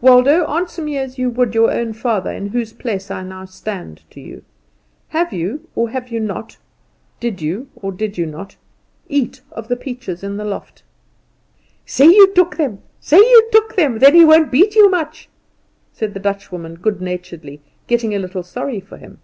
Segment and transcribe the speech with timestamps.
[0.00, 4.02] Waldo, answer me as you would your own father, in whose place I now stand
[4.10, 4.42] to you;
[5.10, 6.56] have you, or have you not,
[7.20, 8.56] did you, or did you not,
[9.08, 10.82] eat of the peaches in the loft?"
[11.84, 15.28] "Say you took them, boy, say you took them, then he won't beat you much,"
[15.92, 19.18] said the Dutchwoman, good naturedly, getting a little sorry for him.